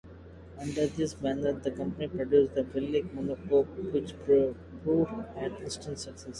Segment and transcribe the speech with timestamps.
[0.57, 4.57] Under this banner, the company produced the Velie Monocoupe, which proved
[5.37, 6.25] "an instant success".